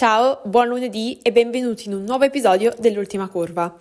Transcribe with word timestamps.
Ciao, 0.00 0.40
buon 0.44 0.68
lunedì 0.68 1.18
e 1.20 1.30
benvenuti 1.30 1.88
in 1.88 1.92
un 1.92 2.04
nuovo 2.04 2.24
episodio 2.24 2.72
dell'ultima 2.78 3.28
curva. 3.28 3.78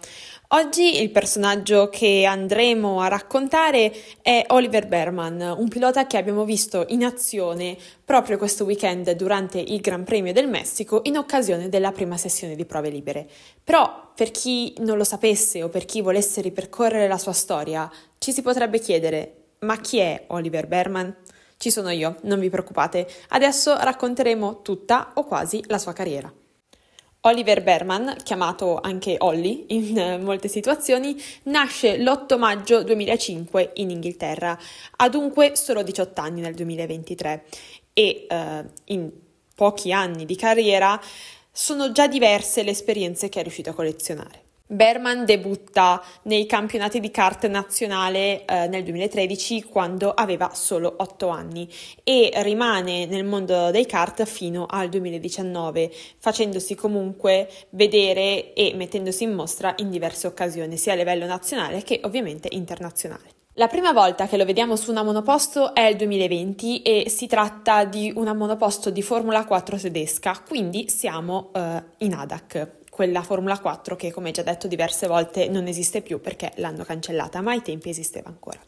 Oggi 0.50 1.02
il 1.02 1.12
personaggio 1.12 1.88
che 1.88 2.26
andremo 2.26 3.00
a 3.00 3.08
raccontare 3.08 3.94
è 4.22 4.44
Oliver 4.50 4.86
Berman, 4.86 5.56
un 5.58 5.70
pilota 5.70 6.08
che 6.08 6.18
abbiamo 6.18 6.44
visto 6.44 6.84
in 6.90 7.06
azione 7.06 7.78
proprio 8.04 8.38
questo 8.38 8.66
weekend 8.66 9.10
durante 9.12 9.60
il 9.60 9.80
Gran 9.80 10.04
Premio 10.04 10.34
del 10.34 10.50
Messico 10.50 11.00
in 11.04 11.16
occasione 11.16 11.70
della 11.70 11.94
prima 11.94 12.18
sessione 12.18 12.58
di 12.58 12.66
prove 12.66 12.90
libere. 12.90 13.26
Però, 13.64 14.12
per 14.14 14.32
chi 14.32 14.74
non 14.80 14.98
lo 14.98 15.06
sapesse 15.06 15.64
o 15.64 15.70
per 15.70 15.86
chi 15.86 16.02
volesse 16.02 16.42
ripercorrere 16.42 17.08
la 17.08 17.18
sua 17.18 17.32
storia, 17.32 17.90
ci 18.18 18.34
si 18.34 18.42
potrebbe 18.42 18.80
chiedere: 18.80 19.36
ma 19.60 19.78
chi 19.78 20.00
è 20.00 20.26
Oliver 20.28 20.68
Berman? 20.68 21.16
Ci 21.62 21.72
sono 21.72 21.90
io, 21.90 22.16
non 22.22 22.40
vi 22.40 22.50
preoccupate. 22.50 23.06
Adesso 23.32 23.76
racconteremo 23.76 24.62
tutta 24.62 25.12
o 25.16 25.26
quasi 25.26 25.62
la 25.68 25.78
sua 25.78 25.92
carriera. 25.92 26.34
Oliver 27.24 27.62
Berman, 27.64 28.16
chiamato 28.24 28.80
anche 28.80 29.18
Ollie 29.18 29.66
in 29.68 30.22
molte 30.24 30.48
situazioni, 30.48 31.22
nasce 31.44 31.98
l'8 31.98 32.38
maggio 32.38 32.82
2005 32.82 33.72
in 33.74 33.90
Inghilterra, 33.90 34.58
ha 34.96 35.10
dunque 35.10 35.58
solo 35.58 35.84
18 35.84 36.22
anni 36.22 36.40
nel 36.40 36.54
2023 36.54 37.44
e 37.92 38.26
eh, 38.30 38.66
in 38.86 39.12
pochi 39.54 39.92
anni 39.92 40.24
di 40.24 40.38
carriera 40.38 40.98
sono 41.52 41.92
già 41.92 42.08
diverse 42.08 42.64
le 42.64 42.72
esperienze 42.72 43.28
che 43.28 43.42
è 43.42 43.44
riuscito 43.44 43.72
a 43.72 43.74
collezionare. 43.74 44.44
Berman 44.72 45.26
debutta 45.26 46.00
nei 46.24 46.46
campionati 46.46 47.00
di 47.00 47.10
kart 47.10 47.48
nazionale 47.48 48.46
eh, 48.46 48.68
nel 48.68 48.84
2013 48.84 49.64
quando 49.64 50.12
aveva 50.12 50.52
solo 50.54 50.94
8 50.96 51.28
anni 51.28 51.68
e 52.04 52.32
rimane 52.44 53.08
nel 53.08 53.26
mondo 53.26 53.72
dei 53.72 53.88
kart 53.88 54.26
fino 54.26 54.68
al 54.70 54.90
2019, 54.90 55.92
facendosi 56.20 56.76
comunque 56.76 57.50
vedere 57.72 58.54
e 58.54 58.74
mettendosi 58.76 59.24
in 59.24 59.34
mostra 59.34 59.74
in 59.78 59.90
diverse 59.90 60.28
occasioni, 60.28 60.78
sia 60.78 60.94
a 60.94 60.98
livello 60.98 61.26
nazionale 61.26 61.82
che 61.82 62.02
ovviamente 62.04 62.48
internazionale. 62.52 63.38
La 63.54 63.68
prima 63.68 63.92
volta 63.92 64.28
che 64.28 64.38
lo 64.38 64.46
vediamo 64.46 64.76
su 64.76 64.92
una 64.92 65.02
monoposto 65.02 65.74
è 65.74 65.82
il 65.82 65.96
2020 65.96 66.84
e 66.84 67.10
si 67.10 67.26
tratta 67.26 67.86
di 67.86 68.14
una 68.16 68.36
monoposto 68.36 68.92
di 68.92 69.02
Formula 69.02 69.46
4 69.46 69.78
tedesca, 69.80 70.44
quindi 70.48 70.90
siamo 70.90 71.50
uh, 71.56 71.60
in 71.98 72.14
ADAC 72.14 72.78
quella 73.00 73.22
Formula 73.24 73.58
4 73.58 73.96
che 73.96 74.12
come 74.12 74.32
già 74.32 74.42
detto 74.42 74.68
diverse 74.68 75.08
volte 75.08 75.48
non 75.48 75.68
esiste 75.68 76.02
più 76.02 76.20
perché 76.20 76.52
l'hanno 76.56 76.84
cancellata, 76.84 77.40
ma 77.40 77.52
ai 77.52 77.62
tempi 77.62 77.88
esisteva 77.88 78.28
ancora. 78.28 78.60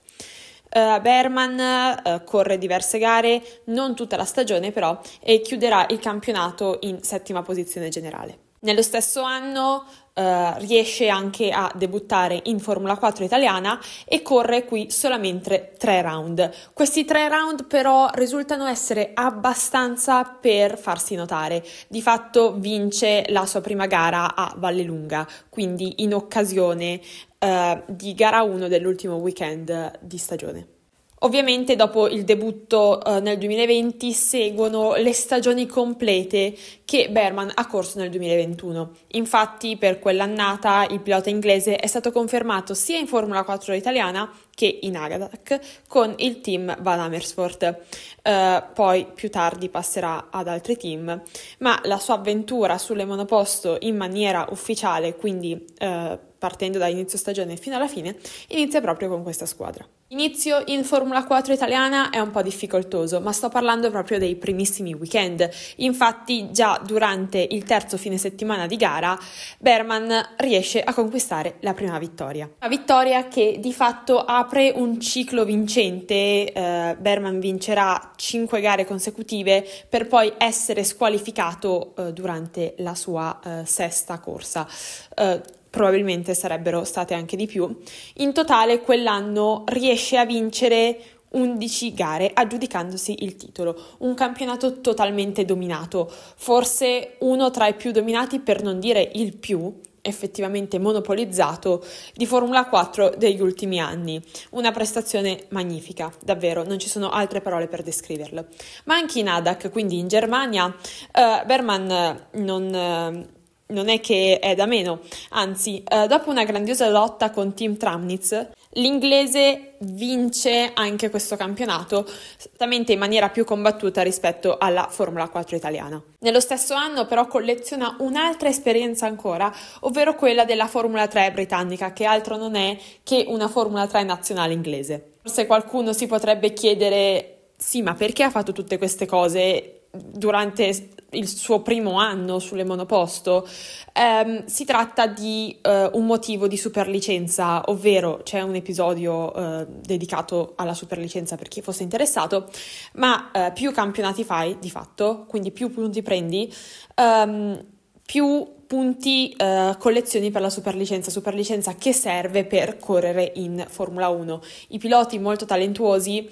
Uh, 0.74 1.02
Berman 1.02 2.02
uh, 2.02 2.24
corre 2.24 2.58
diverse 2.58 2.98
gare, 2.98 3.44
non 3.66 3.94
tutta 3.94 4.16
la 4.16 4.24
stagione 4.24 4.72
però, 4.72 4.98
e 5.20 5.42
chiuderà 5.42 5.86
il 5.90 6.00
campionato 6.00 6.78
in 6.84 7.04
settima 7.04 7.42
posizione 7.42 7.90
generale. 7.90 8.38
Nello 8.62 8.82
stesso 8.82 9.22
anno 9.22 9.86
Uh, 10.14 10.58
riesce 10.58 11.08
anche 11.08 11.52
a 11.52 11.72
debuttare 11.74 12.42
in 12.44 12.60
Formula 12.60 12.98
4 12.98 13.24
italiana 13.24 13.80
e 14.06 14.22
corre 14.22 14.66
qui 14.66 14.92
solamente 14.92 15.74
tre 15.78 16.02
round. 16.02 16.52
Questi 16.74 17.06
tre 17.06 17.30
round 17.30 17.66
però 17.66 18.10
risultano 18.14 18.66
essere 18.66 19.12
abbastanza 19.14 20.26
per 20.26 20.78
farsi 20.78 21.16
notare. 21.16 21.64
Di 21.88 22.02
fatto 22.02 22.56
vince 22.58 23.24
la 23.30 23.46
sua 23.46 23.62
prima 23.62 23.86
gara 23.86 24.36
a 24.36 24.54
Vallelunga, 24.58 25.26
quindi 25.48 26.04
in 26.04 26.14
occasione 26.14 27.00
uh, 27.40 27.82
di 27.88 28.14
gara 28.14 28.44
1 28.44 28.68
dell'ultimo 28.68 29.16
weekend 29.16 29.98
di 30.02 30.18
stagione. 30.18 30.81
Ovviamente 31.24 31.76
dopo 31.76 32.08
il 32.08 32.24
debutto 32.24 33.04
eh, 33.04 33.20
nel 33.20 33.38
2020 33.38 34.12
seguono 34.12 34.96
le 34.96 35.14
stagioni 35.14 35.68
complete 35.68 36.56
che 36.84 37.10
Berman 37.12 37.52
ha 37.54 37.68
corso 37.68 38.00
nel 38.00 38.10
2021. 38.10 38.92
Infatti 39.10 39.78
per 39.78 40.00
quell'annata 40.00 40.88
il 40.90 41.00
pilota 41.00 41.30
inglese 41.30 41.76
è 41.76 41.86
stato 41.86 42.12
confermato 42.12 42.74
sia 42.74 42.98
in 42.98 43.06
Formula 43.06 43.44
4 43.44 43.76
italiana 43.76 44.34
che 44.56 44.80
in 44.82 44.98
Agadak 44.98 45.84
con 45.88 46.16
il 46.18 46.42
team 46.42 46.76
Van 46.82 47.00
Amersfoort. 47.00 47.78
Uh, 48.24 48.74
poi 48.74 49.06
più 49.14 49.30
tardi 49.30 49.70
passerà 49.70 50.30
ad 50.32 50.48
altri 50.48 50.76
team, 50.76 51.22
ma 51.60 51.80
la 51.84 52.00
sua 52.00 52.16
avventura 52.16 52.80
sulle 52.80 53.06
monoposto 53.06 53.78
in 53.82 53.96
maniera 53.96 54.48
ufficiale, 54.50 55.16
quindi 55.16 55.54
uh, 55.54 56.20
partendo 56.40 56.80
da 56.80 56.88
inizio 56.88 57.20
stagione 57.20 57.58
fino 57.58 57.76
alla 57.76 57.88
fine, 57.88 58.18
inizia 58.50 58.82
proprio 58.82 59.08
con 59.08 59.22
questa 59.22 59.46
squadra. 59.46 59.88
Inizio 60.12 60.62
in 60.66 60.84
Formula 60.84 61.24
4 61.24 61.54
italiana 61.54 62.10
è 62.10 62.20
un 62.20 62.32
po' 62.32 62.42
difficoltoso, 62.42 63.22
ma 63.22 63.32
sto 63.32 63.48
parlando 63.48 63.90
proprio 63.90 64.20
dei 64.20 64.36
primissimi 64.36 64.94
weekend. 64.94 65.50
Infatti, 65.78 66.52
già 66.52 66.82
durante 66.86 67.48
il 67.50 67.64
terzo 67.64 67.96
fine 67.96 68.18
settimana 68.18 68.68
di 68.68 68.76
gara, 68.76 69.18
Berman 69.58 70.12
riesce 70.40 70.84
a 70.84 70.94
conquistare 70.94 71.56
la 71.62 71.74
prima 71.74 71.98
vittoria. 71.98 72.44
Una 72.60 72.70
vittoria 72.70 73.30
che 73.30 73.60
di 73.62 73.72
fatto 73.72 74.20
apre 74.20 74.74
un 74.76 75.00
ciclo 75.00 75.46
vincente. 75.46 76.52
Eh, 76.52 76.98
Berman 77.00 77.40
vincerà 77.40 78.12
5 78.14 78.60
gare 78.60 78.86
consecutive 78.86 79.66
per 79.88 80.08
poi 80.08 80.34
essere 80.38 80.84
squalificato 80.84 81.96
eh, 81.96 82.12
durante 82.12 82.74
la 82.80 82.96
sua 82.96 83.40
eh, 83.42 83.66
sesta 83.66 84.20
corsa 84.20 84.68
eh, 85.16 85.60
probabilmente 85.72 86.36
sarebbero 86.36 86.84
state 86.84 87.16
anche 87.16 87.36
di 87.36 87.48
più. 87.48 87.76
In 88.16 88.34
totale 88.34 88.82
quell'anno 88.82 89.64
riesce 89.68 90.18
a 90.18 90.26
vincere 90.26 91.00
11 91.30 91.94
gare 91.94 92.32
aggiudicandosi 92.34 93.24
il 93.24 93.38
titolo, 93.38 93.96
un 94.00 94.14
campionato 94.14 94.82
totalmente 94.82 95.46
dominato, 95.46 96.12
forse 96.36 97.16
uno 97.20 97.50
tra 97.52 97.68
i 97.68 97.74
più 97.74 97.92
dominati 97.92 98.40
per 98.40 98.62
non 98.62 98.80
dire 98.80 99.10
il 99.14 99.36
più 99.38 99.74
effettivamente 100.02 100.80
monopolizzato 100.80 101.86
di 102.16 102.26
Formula 102.26 102.66
4 102.66 103.14
degli 103.18 103.40
ultimi 103.40 103.80
anni. 103.80 104.22
Una 104.52 104.72
prestazione 104.72 105.46
magnifica, 105.50 106.12
davvero, 106.22 106.64
non 106.64 106.80
ci 106.80 106.90
sono 106.90 107.12
altre 107.12 107.40
parole 107.40 107.68
per 107.68 107.84
descriverlo. 107.84 108.48
Ma 108.86 108.96
anche 108.96 109.20
in 109.20 109.30
ADAC, 109.30 109.70
quindi 109.70 110.00
in 110.00 110.08
Germania, 110.08 110.66
uh, 110.66 111.46
Berman 111.46 112.28
non... 112.32 113.26
Uh, 113.26 113.40
non 113.72 113.90
è 113.90 114.00
che 114.00 114.40
è 114.40 114.56
da 114.56 114.66
meno, 114.66 115.02
anzi, 115.30 115.84
eh, 115.88 116.08
dopo 116.08 116.30
una 116.30 116.44
grandiosa 116.44 116.88
lotta 116.90 117.32
con 117.32 117.54
Team 117.54 117.78
Tramnitz, 117.78 118.50
l'inglese 118.74 119.74
vince 119.80 120.72
anche 120.74 121.10
questo 121.10 121.36
campionato, 121.36 122.08
certamente 122.38 122.94
in 122.94 123.00
maniera 123.00 123.30
più 123.30 123.44
combattuta 123.44 124.02
rispetto 124.02 124.58
alla 124.58 124.88
Formula 124.90 125.28
4 125.28 125.56
italiana. 125.56 126.02
Nello 126.20 126.40
stesso 126.40 126.74
anno 126.74 127.06
però 127.06 127.28
colleziona 127.28 127.96
un'altra 128.00 128.50
esperienza 128.50 129.08
ancora, 129.08 129.54
ovvero 129.82 130.16
quella 130.16 130.46
della 130.46 130.68
Formula 130.68 131.08
3 131.08 131.32
britannica, 131.32 131.94
che 131.94 132.06
altro 132.06 132.38
non 132.38 132.56
è 132.56 132.78
che 133.04 133.26
una 133.28 133.48
Formula 133.48 133.88
3 133.88 134.04
nazionale 134.04 134.54
inglese. 134.54 135.14
Forse 135.22 135.46
qualcuno 135.46 135.94
si 135.94 136.08
potrebbe 136.08 136.54
chiedere 136.54 137.36
sì, 137.58 137.84
ma 137.84 137.94
perché 137.94 138.24
ha 138.24 138.32
fatto 138.32 138.54
tutte 138.54 138.80
queste 138.80 139.06
cose 139.06 139.82
durante 139.92 140.90
il 141.12 141.28
suo 141.28 141.62
primo 141.62 141.98
anno 141.98 142.40
sulle 142.40 142.64
monoposto, 142.64 143.48
ehm, 143.94 144.46
si 144.46 144.66
tratta 144.66 145.08
di 145.08 145.58
eh, 145.62 145.90
un 145.94 146.06
motivo 146.06 146.48
di 146.48 146.58
superlicenza, 146.58 147.64
ovvero 147.66 148.22
c'è 148.24 148.42
un 148.42 148.56
episodio 148.56 149.34
eh, 149.34 149.68
dedicato 149.68 150.54
alla 150.56 150.74
superlicenza 150.74 151.36
per 151.36 151.48
chi 151.48 151.62
fosse 151.62 151.84
interessato, 151.84 152.50
ma 152.94 153.32
eh, 153.32 153.52
più 153.54 153.72
campionati 153.72 154.24
fai 154.24 154.58
di 154.60 154.70
fatto, 154.70 155.26
quindi 155.28 155.52
più 155.52 155.72
punti 155.72 156.02
prendi, 156.02 156.54
ehm, 156.96 157.66
più 158.06 158.60
punti 158.72 159.36
uh, 159.38 159.78
collezioni 159.78 160.32
per 160.32 160.40
la 160.40 160.50
superlicenza, 160.50 161.12
superlicenza 161.12 161.76
che 161.76 161.92
serve 161.92 162.46
per 162.46 162.78
correre 162.78 163.34
in 163.36 163.66
Formula 163.68 164.08
1. 164.08 164.42
I 164.70 164.78
piloti 164.78 165.20
molto 165.20 165.44
talentuosi 165.44 166.30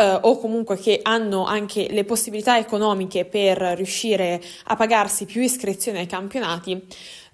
uh, 0.00 0.18
o 0.22 0.38
comunque 0.38 0.78
che 0.78 1.00
hanno 1.02 1.44
anche 1.44 1.88
le 1.90 2.04
possibilità 2.04 2.58
economiche 2.58 3.24
per 3.24 3.58
riuscire 3.58 4.40
a 4.64 4.76
pagarsi 4.76 5.26
più 5.26 5.42
iscrizioni 5.42 5.98
ai 5.98 6.06
campionati 6.06 6.86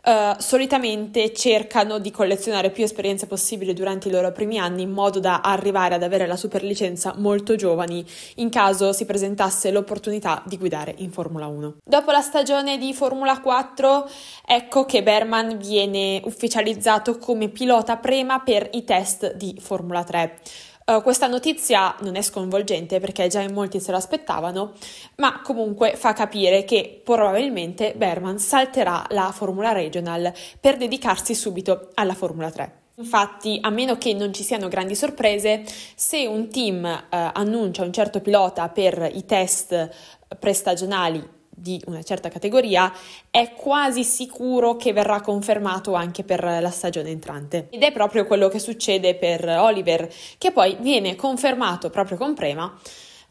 Uh, 0.06 0.36
solitamente 0.38 1.32
cercano 1.32 1.98
di 1.98 2.12
collezionare 2.12 2.70
più 2.70 2.84
esperienze 2.84 3.26
possibili 3.26 3.74
durante 3.74 4.06
i 4.06 4.12
loro 4.12 4.30
primi 4.30 4.56
anni 4.56 4.82
in 4.82 4.92
modo 4.92 5.18
da 5.18 5.40
arrivare 5.40 5.96
ad 5.96 6.04
avere 6.04 6.28
la 6.28 6.36
superlicenza 6.36 7.14
molto 7.16 7.56
giovani 7.56 8.06
in 8.36 8.48
caso 8.48 8.92
si 8.92 9.04
presentasse 9.04 9.72
l'opportunità 9.72 10.44
di 10.46 10.58
guidare 10.58 10.94
in 10.98 11.10
Formula 11.10 11.48
1. 11.48 11.78
Dopo 11.84 12.12
la 12.12 12.20
stagione 12.20 12.78
di 12.78 12.94
Formula 12.94 13.40
4 13.40 14.08
ecco 14.46 14.84
che 14.84 15.02
Berman 15.02 15.58
viene 15.58 16.20
ufficializzato 16.22 17.18
come 17.18 17.48
pilota 17.48 17.96
prema 17.96 18.38
per 18.38 18.68
i 18.74 18.84
test 18.84 19.34
di 19.34 19.56
Formula 19.60 20.04
3. 20.04 20.38
Uh, 20.88 21.02
questa 21.02 21.26
notizia 21.26 21.96
non 22.02 22.14
è 22.14 22.22
sconvolgente 22.22 23.00
perché 23.00 23.26
già 23.26 23.40
in 23.40 23.52
molti 23.52 23.80
se 23.80 23.90
lo 23.90 23.96
aspettavano, 23.96 24.74
ma 25.16 25.40
comunque 25.42 25.96
fa 25.96 26.12
capire 26.12 26.62
che 26.62 27.00
probabilmente 27.02 27.94
Berman 27.96 28.38
salterà 28.38 29.04
la 29.08 29.32
Formula 29.32 29.72
Regional 29.72 30.32
per 30.60 30.76
dedicarsi 30.76 31.34
subito 31.34 31.90
alla 31.94 32.14
Formula 32.14 32.52
3. 32.52 32.82
Infatti, 32.98 33.58
a 33.60 33.70
meno 33.70 33.98
che 33.98 34.14
non 34.14 34.32
ci 34.32 34.44
siano 34.44 34.68
grandi 34.68 34.94
sorprese, 34.94 35.64
se 35.96 36.24
un 36.24 36.48
team 36.50 36.84
uh, 36.84 37.16
annuncia 37.32 37.82
un 37.82 37.92
certo 37.92 38.20
pilota 38.20 38.68
per 38.68 39.10
i 39.12 39.24
test 39.24 39.90
prestagionali 40.38 41.34
di 41.58 41.82
una 41.86 42.02
certa 42.02 42.28
categoria, 42.28 42.92
è 43.30 43.54
quasi 43.54 44.04
sicuro 44.04 44.76
che 44.76 44.92
verrà 44.92 45.20
confermato 45.22 45.94
anche 45.94 46.22
per 46.22 46.44
la 46.44 46.70
stagione 46.70 47.10
entrante. 47.10 47.68
Ed 47.70 47.82
è 47.82 47.92
proprio 47.92 48.26
quello 48.26 48.48
che 48.48 48.58
succede 48.58 49.14
per 49.14 49.48
Oliver, 49.48 50.08
che 50.36 50.52
poi 50.52 50.76
viene 50.80 51.16
confermato 51.16 51.88
proprio 51.88 52.18
con 52.18 52.34
Prema 52.34 52.72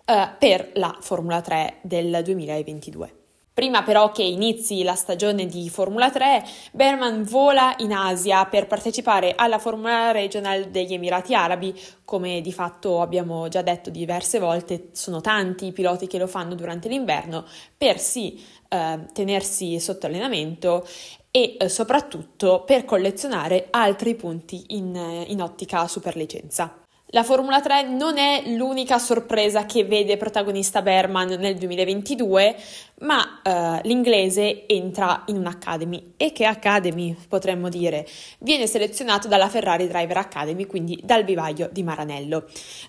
eh, 0.05 0.29
per 0.39 0.71
la 0.73 0.97
Formula 0.99 1.41
3 1.41 1.77
del 1.83 2.21
2022. 2.23 3.24
Prima 3.55 3.83
però 3.83 4.11
che 4.11 4.21
inizi 4.21 4.83
la 4.83 4.95
stagione 4.95 5.45
di 5.45 5.69
Formula 5.69 6.11
3, 6.11 6.43
Berman 6.73 7.23
vola 7.23 7.73
in 7.77 7.93
Asia 7.93 8.43
per 8.47 8.67
partecipare 8.67 9.33
alla 9.33 9.59
Formula 9.59 10.11
Regional 10.11 10.65
degli 10.65 10.93
Emirati 10.93 11.33
Arabi, 11.33 11.73
come 12.03 12.41
di 12.41 12.51
fatto 12.51 12.99
abbiamo 12.99 13.47
già 13.47 13.61
detto 13.61 13.89
diverse 13.89 14.39
volte, 14.39 14.89
sono 14.91 15.21
tanti 15.21 15.67
i 15.67 15.71
piloti 15.71 16.05
che 16.05 16.17
lo 16.17 16.27
fanno 16.27 16.53
durante 16.53 16.89
l'inverno 16.89 17.45
per 17.77 17.97
sì 17.97 18.43
eh, 18.67 19.05
tenersi 19.13 19.79
sotto 19.79 20.07
allenamento 20.07 20.85
e 21.31 21.55
eh, 21.57 21.69
soprattutto 21.69 22.63
per 22.65 22.83
collezionare 22.83 23.67
altri 23.69 24.15
punti 24.15 24.65
in, 24.75 24.93
eh, 24.93 25.31
in 25.31 25.41
ottica 25.41 25.87
superlicenza. 25.87 26.84
La 27.09 27.23
Formula 27.23 27.61
3 27.61 27.83
non 27.83 28.17
è 28.17 28.41
l'unica 28.47 28.97
sorpresa 28.97 29.67
che 29.67 29.85
vede 29.85 30.17
protagonista 30.17 30.81
Berman 30.81 31.37
nel 31.39 31.55
2022, 31.55 32.55
ma 33.01 33.41
uh, 33.43 33.87
l'inglese 33.87 34.65
entra 34.67 35.23
in 35.27 35.37
un'academy. 35.37 36.13
E 36.17 36.31
che 36.31 36.45
academy 36.45 37.15
potremmo 37.29 37.69
dire? 37.69 38.07
Viene 38.39 38.65
selezionato 38.65 39.27
dalla 39.27 39.49
Ferrari 39.49 39.87
Driver 39.87 40.17
Academy, 40.17 40.65
quindi 40.65 40.99
dal 41.03 41.23
vivaio 41.23 41.69
di 41.71 41.83
Maranello. 41.83 42.47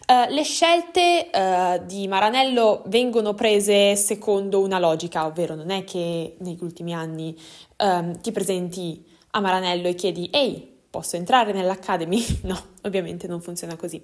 Uh, 0.08 0.32
le 0.32 0.42
scelte 0.44 1.28
uh, 1.30 1.84
di 1.84 2.08
Maranello 2.08 2.84
vengono 2.86 3.34
prese 3.34 3.96
secondo 3.96 4.62
una 4.62 4.78
logica, 4.78 5.26
ovvero 5.26 5.54
non 5.54 5.68
è 5.68 5.84
che 5.84 6.36
negli 6.38 6.62
ultimi 6.62 6.94
anni 6.94 7.36
um, 7.76 8.18
ti 8.18 8.32
presenti 8.32 9.04
a 9.32 9.40
Maranello 9.40 9.88
e 9.88 9.94
chiedi 9.94 10.30
ehi 10.32 10.74
posso 10.96 11.16
entrare 11.16 11.52
nell'Academy? 11.52 12.24
No, 12.46 12.56
ovviamente 12.82 13.26
non 13.26 13.40
funziona 13.40 13.76
così. 13.76 14.00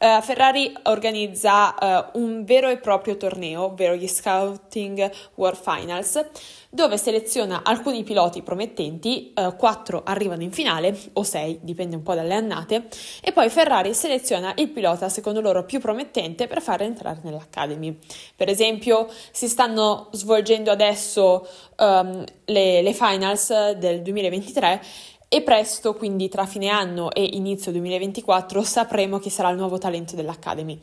Uh, 0.00 0.22
Ferrari 0.22 0.72
organizza 0.84 2.10
uh, 2.14 2.18
un 2.18 2.42
vero 2.44 2.70
e 2.70 2.78
proprio 2.78 3.18
torneo, 3.18 3.64
ovvero 3.64 3.94
gli 3.94 4.08
Scouting 4.08 5.10
World 5.34 5.60
Finals, 5.60 6.24
dove 6.70 6.96
seleziona 6.96 7.60
alcuni 7.62 8.02
piloti 8.02 8.40
promettenti, 8.40 9.34
uh, 9.36 9.54
quattro 9.56 10.02
arrivano 10.04 10.42
in 10.42 10.52
finale, 10.52 10.98
o 11.12 11.22
sei, 11.22 11.58
dipende 11.60 11.96
un 11.96 12.02
po' 12.02 12.14
dalle 12.14 12.32
annate, 12.32 12.88
e 13.20 13.30
poi 13.32 13.50
Ferrari 13.50 13.92
seleziona 13.92 14.54
il 14.56 14.70
pilota 14.70 15.10
secondo 15.10 15.42
loro 15.42 15.64
più 15.64 15.78
promettente 15.78 16.46
per 16.46 16.62
farlo 16.62 16.86
entrare 16.86 17.20
nell'Academy. 17.22 17.98
Per 18.34 18.48
esempio, 18.48 19.06
si 19.32 19.48
stanno 19.48 20.08
svolgendo 20.12 20.70
adesso 20.70 21.46
um, 21.76 22.24
le, 22.46 22.80
le 22.80 22.92
finals 22.94 23.72
del 23.72 24.00
2023 24.00 24.80
e 25.34 25.40
presto, 25.40 25.94
quindi 25.94 26.28
tra 26.28 26.44
fine 26.44 26.68
anno 26.68 27.10
e 27.10 27.24
inizio 27.24 27.72
2024, 27.72 28.62
sapremo 28.62 29.18
chi 29.18 29.30
sarà 29.30 29.48
il 29.48 29.56
nuovo 29.56 29.78
talento 29.78 30.14
dell'Academy. 30.14 30.78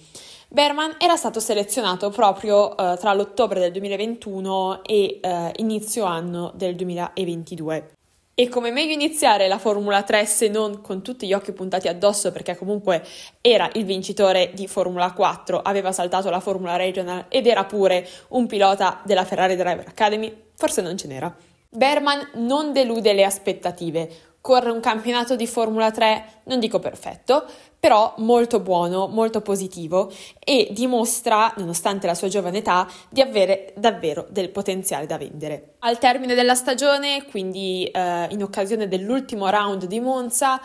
Berman 0.47 0.95
era 0.97 1.15
stato 1.15 1.39
selezionato 1.39 2.09
proprio 2.09 2.69
uh, 2.69 2.97
tra 2.97 3.13
l'ottobre 3.13 3.59
del 3.59 3.71
2021 3.73 4.83
e 4.85 5.19
uh, 5.21 5.51
inizio 5.57 6.05
anno 6.05 6.51
del 6.55 6.75
2022. 6.75 7.91
E 8.33 8.49
come 8.49 8.71
meglio 8.71 8.93
iniziare 8.93 9.47
la 9.47 9.59
Formula 9.59 10.01
3 10.01 10.25
se 10.25 10.47
non 10.47 10.81
con 10.81 11.03
tutti 11.03 11.27
gli 11.27 11.33
occhi 11.33 11.51
puntati 11.51 11.87
addosso 11.87 12.31
perché 12.31 12.57
comunque 12.57 13.05
era 13.41 13.69
il 13.73 13.85
vincitore 13.85 14.49
di 14.55 14.65
Formula 14.65 15.11
4, 15.11 15.61
aveva 15.61 15.91
saltato 15.91 16.31
la 16.31 16.39
Formula 16.39 16.75
Regional 16.75 17.25
ed 17.29 17.45
era 17.45 17.65
pure 17.65 18.07
un 18.29 18.47
pilota 18.47 19.01
della 19.05 19.25
Ferrari 19.25 19.55
Driver 19.55 19.85
Academy? 19.87 20.33
Forse 20.55 20.81
non 20.81 20.97
ce 20.97 21.05
n'era. 21.05 21.35
Berman 21.71 22.31
non 22.37 22.73
delude 22.73 23.13
le 23.13 23.23
aspettative, 23.23 24.09
corre 24.41 24.71
un 24.71 24.79
campionato 24.79 25.35
di 25.35 25.47
Formula 25.47 25.91
3, 25.91 26.41
non 26.45 26.59
dico 26.59 26.79
perfetto, 26.79 27.45
però 27.79 28.13
molto 28.17 28.59
buono, 28.59 29.07
molto 29.07 29.41
positivo 29.41 30.11
e 30.39 30.67
dimostra, 30.71 31.53
nonostante 31.57 32.07
la 32.07 32.15
sua 32.15 32.27
giovane 32.27 32.59
età, 32.59 32.87
di 33.09 33.21
avere 33.21 33.73
davvero 33.77 34.25
del 34.29 34.49
potenziale 34.49 35.05
da 35.05 35.17
vendere. 35.17 35.75
Al 35.79 35.97
termine 35.97 36.35
della 36.35 36.55
stagione, 36.55 37.25
quindi 37.29 37.85
eh, 37.85 38.27
in 38.29 38.43
occasione 38.43 38.87
dell'ultimo 38.87 39.49
round 39.49 39.85
di 39.85 39.99
Monza, 39.99 40.59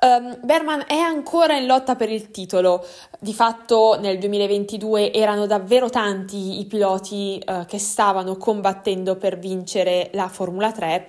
Um, 0.00 0.38
Berman 0.44 0.84
è 0.86 0.94
ancora 0.94 1.56
in 1.56 1.66
lotta 1.66 1.96
per 1.96 2.08
il 2.08 2.30
titolo. 2.30 2.86
Di 3.18 3.34
fatto 3.34 3.98
nel 3.98 4.20
2022 4.20 5.12
erano 5.12 5.46
davvero 5.46 5.90
tanti 5.90 6.60
i 6.60 6.66
piloti 6.66 7.42
uh, 7.44 7.66
che 7.66 7.80
stavano 7.80 8.36
combattendo 8.36 9.16
per 9.16 9.40
vincere 9.40 10.10
la 10.12 10.28
Formula 10.28 10.70
3 10.70 11.08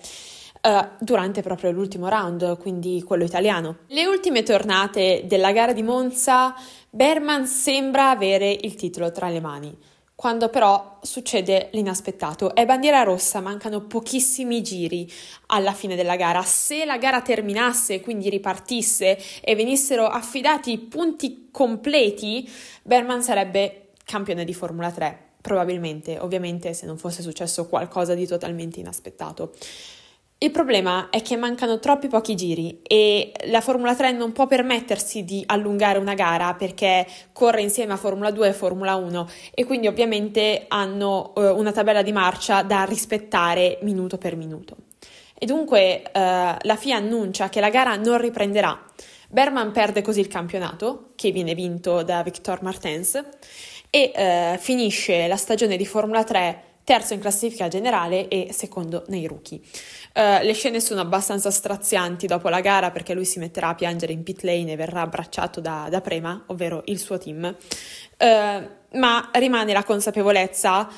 Uh, 0.61 0.85
durante 0.99 1.41
proprio 1.41 1.71
l'ultimo 1.71 2.09
round, 2.09 2.57
quindi 2.57 3.01
quello 3.03 3.23
italiano. 3.23 3.77
Le 3.87 4.05
ultime 4.05 4.43
tornate 4.43 5.23
della 5.25 5.53
gara 5.53 5.71
di 5.71 5.83
Monza, 5.83 6.53
Berman 6.89 7.47
sembra 7.47 8.09
avere 8.09 8.51
il 8.51 8.75
titolo 8.75 9.09
tra 9.11 9.29
le 9.29 9.39
mani. 9.39 9.77
Quando 10.19 10.49
però 10.49 10.99
succede 11.01 11.69
l'inaspettato, 11.71 12.53
è 12.53 12.65
bandiera 12.65 13.03
rossa, 13.03 13.39
mancano 13.39 13.83
pochissimi 13.83 14.61
giri 14.61 15.09
alla 15.45 15.71
fine 15.71 15.95
della 15.95 16.17
gara. 16.17 16.41
Se 16.41 16.83
la 16.83 16.97
gara 16.97 17.21
terminasse, 17.21 18.01
quindi 18.01 18.29
ripartisse 18.29 19.17
e 19.39 19.55
venissero 19.55 20.07
affidati 20.07 20.77
punti 20.77 21.47
completi, 21.51 22.45
Berman 22.83 23.23
sarebbe 23.23 23.91
campione 24.03 24.43
di 24.43 24.53
Formula 24.53 24.91
3, 24.91 25.35
probabilmente, 25.39 26.19
ovviamente 26.19 26.73
se 26.73 26.85
non 26.85 26.97
fosse 26.97 27.21
successo 27.21 27.67
qualcosa 27.67 28.13
di 28.13 28.27
totalmente 28.27 28.81
inaspettato. 28.81 29.53
Il 30.41 30.51
problema 30.51 31.09
è 31.09 31.21
che 31.21 31.35
mancano 31.35 31.79
troppi 31.79 32.07
pochi 32.07 32.33
giri 32.33 32.79
e 32.83 33.33
la 33.47 33.59
Formula 33.59 33.93
3 33.93 34.13
non 34.13 34.31
può 34.31 34.47
permettersi 34.47 35.25
di 35.25 35.43
allungare 35.45 35.99
una 35.99 36.13
gara 36.13 36.53
perché 36.53 37.05
corre 37.33 37.61
insieme 37.61 37.91
a 37.91 37.97
Formula 37.97 38.31
2 38.31 38.47
e 38.47 38.53
Formula 38.53 38.95
1 38.95 39.29
e 39.53 39.65
quindi 39.65 39.87
ovviamente 39.87 40.63
hanno 40.69 41.33
eh, 41.35 41.49
una 41.49 41.73
tabella 41.73 42.03
di 42.03 42.13
marcia 42.13 42.61
da 42.61 42.85
rispettare 42.85 43.79
minuto 43.81 44.17
per 44.17 44.37
minuto. 44.37 44.77
E 45.37 45.45
dunque 45.45 46.03
eh, 46.03 46.09
la 46.13 46.75
FIA 46.77 46.95
annuncia 46.95 47.49
che 47.49 47.59
la 47.59 47.69
gara 47.69 47.97
non 47.97 48.17
riprenderà. 48.17 48.81
Berman 49.27 49.73
perde 49.73 50.01
così 50.01 50.21
il 50.21 50.29
campionato, 50.29 51.09
che 51.15 51.31
viene 51.31 51.53
vinto 51.53 52.01
da 52.03 52.23
Victor 52.23 52.63
Martens, 52.63 53.21
e 53.89 54.11
eh, 54.15 54.57
finisce 54.57 55.27
la 55.27 55.35
stagione 55.35 55.75
di 55.75 55.85
Formula 55.85 56.23
3 56.23 56.63
terzo 56.89 57.13
in 57.13 57.19
classifica 57.19 57.67
generale 57.67 58.27
e 58.29 58.47
secondo 58.51 59.03
nei 59.09 59.27
rookie. 59.27 59.61
Uh, 60.13 60.43
le 60.43 60.53
scene 60.53 60.79
sono 60.79 61.01
abbastanza 61.01 61.51
strazianti 61.51 62.27
dopo 62.27 62.49
la 62.49 62.61
gara 62.61 62.91
perché 62.91 63.13
lui 63.13 63.25
si 63.25 63.39
metterà 63.39 63.69
a 63.69 63.75
piangere 63.75 64.11
in 64.11 64.23
pit 64.23 64.41
lane 64.41 64.71
e 64.71 64.75
verrà 64.75 65.01
abbracciato 65.01 65.61
da, 65.61 65.87
da 65.89 66.01
Prema, 66.01 66.43
ovvero 66.47 66.81
il 66.85 66.99
suo 66.99 67.17
team, 67.17 67.43
uh, 67.45 68.27
ma 68.97 69.29
rimane 69.33 69.71
la 69.71 69.83
consapevolezza 69.83 70.89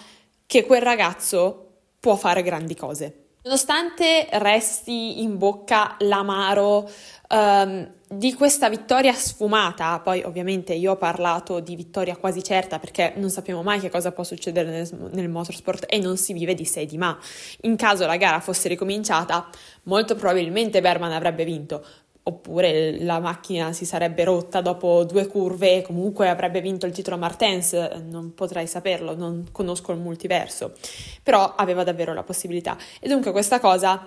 che 0.45 0.65
quel 0.65 0.81
ragazzo 0.81 1.67
può 1.99 2.15
fare 2.15 2.41
grandi 2.41 2.75
cose. 2.75 3.20
Nonostante 3.43 4.27
resti 4.33 5.23
in 5.23 5.39
bocca 5.39 5.95
l'amaro 6.01 6.87
um, 7.29 7.91
di 8.07 8.35
questa 8.35 8.69
vittoria 8.69 9.13
sfumata, 9.13 9.99
poi 9.99 10.21
ovviamente 10.21 10.73
io 10.73 10.91
ho 10.91 10.95
parlato 10.95 11.59
di 11.59 11.75
vittoria 11.75 12.17
quasi 12.17 12.43
certa 12.43 12.77
perché 12.77 13.13
non 13.15 13.31
sappiamo 13.31 13.63
mai 13.63 13.79
che 13.79 13.89
cosa 13.89 14.11
può 14.11 14.23
succedere 14.23 14.69
nel, 14.69 15.09
nel 15.13 15.29
motorsport 15.29 15.85
e 15.89 15.97
non 15.97 16.17
si 16.17 16.33
vive 16.33 16.53
di 16.53 16.65
sé 16.65 16.85
di 16.85 16.99
ma. 16.99 17.17
In 17.61 17.77
caso 17.77 18.05
la 18.05 18.17
gara 18.17 18.41
fosse 18.41 18.67
ricominciata, 18.67 19.49
molto 19.83 20.13
probabilmente 20.15 20.79
Berman 20.79 21.11
avrebbe 21.11 21.43
vinto, 21.43 21.83
oppure 22.23 23.01
la 23.03 23.19
macchina 23.19 23.73
si 23.73 23.85
sarebbe 23.85 24.23
rotta 24.23 24.61
dopo 24.61 25.03
due 25.03 25.27
curve 25.27 25.77
e 25.77 25.81
comunque 25.81 26.29
avrebbe 26.29 26.61
vinto 26.61 26.85
il 26.85 26.91
titolo 26.91 27.17
Martens, 27.17 27.73
non 28.07 28.33
potrei 28.35 28.67
saperlo, 28.67 29.15
non 29.15 29.47
conosco 29.51 29.91
il 29.91 29.99
multiverso, 29.99 30.73
però 31.23 31.55
aveva 31.55 31.83
davvero 31.83 32.13
la 32.13 32.23
possibilità. 32.23 32.77
E 32.99 33.07
dunque 33.07 33.31
questa 33.31 33.59
cosa 33.59 34.05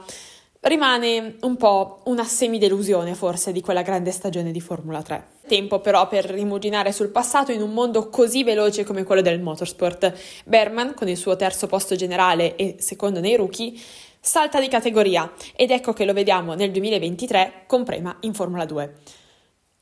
rimane 0.64 1.36
un 1.40 1.56
po' 1.56 2.00
una 2.04 2.24
semidelusione 2.24 3.14
forse 3.14 3.52
di 3.52 3.60
quella 3.60 3.82
grande 3.82 4.10
stagione 4.10 4.50
di 4.50 4.60
Formula 4.60 5.02
3. 5.02 5.32
Tempo 5.46 5.80
però 5.80 6.08
per 6.08 6.24
rimuginare 6.24 6.90
sul 6.90 7.08
passato 7.08 7.52
in 7.52 7.60
un 7.60 7.72
mondo 7.72 8.08
così 8.08 8.44
veloce 8.44 8.84
come 8.84 9.04
quello 9.04 9.20
del 9.20 9.40
motorsport. 9.40 10.14
Berman, 10.44 10.94
con 10.94 11.08
il 11.08 11.18
suo 11.18 11.36
terzo 11.36 11.66
posto 11.66 11.96
generale 11.96 12.56
e 12.56 12.76
secondo 12.78 13.20
nei 13.20 13.36
rookie, 13.36 13.74
salta 14.24 14.58
di 14.58 14.68
categoria 14.68 15.30
ed 15.54 15.70
ecco 15.70 15.92
che 15.92 16.06
lo 16.06 16.14
vediamo 16.14 16.54
nel 16.54 16.70
2023 16.70 17.64
con 17.66 17.84
Prema 17.84 18.16
in 18.20 18.32
Formula 18.32 18.64
2. 18.64 18.94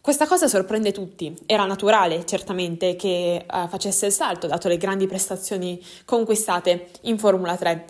Questa 0.01 0.27
cosa 0.27 0.49
sorprende 0.49 0.91
tutti, 0.91 1.33
era 1.47 1.65
naturale 1.65 2.27
certamente 2.27 2.97
che 2.97 3.47
uh, 3.49 3.69
facesse 3.69 4.07
il 4.07 4.13
salto 4.13 4.49
dato 4.49 4.67
le 4.67 4.79
grandi 4.79 5.07
prestazioni 5.07 5.81
conquistate 6.05 6.89
in 7.03 7.21
Formula 7.21 7.57
3, 7.57 7.85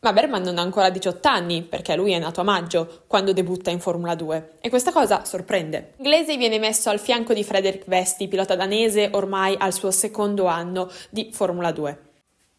ma 0.00 0.12
Berman 0.12 0.42
non 0.42 0.58
ha 0.58 0.62
ancora 0.62 0.90
18 0.90 1.28
anni 1.28 1.62
perché 1.62 1.94
lui 1.94 2.10
è 2.10 2.18
nato 2.18 2.40
a 2.40 2.44
maggio 2.44 3.04
quando 3.06 3.32
debutta 3.32 3.70
in 3.70 3.78
Formula 3.78 4.16
2 4.16 4.54
e 4.60 4.70
questa 4.70 4.90
cosa 4.90 5.24
sorprende. 5.24 5.92
L'inglese 5.98 6.36
viene 6.36 6.58
messo 6.58 6.90
al 6.90 6.98
fianco 6.98 7.32
di 7.32 7.44
Frederick 7.44 7.86
Vesti, 7.86 8.26
pilota 8.26 8.56
danese 8.56 9.10
ormai 9.12 9.54
al 9.56 9.72
suo 9.72 9.92
secondo 9.92 10.46
anno 10.46 10.90
di 11.10 11.30
Formula 11.32 11.70
2. 11.70 12.10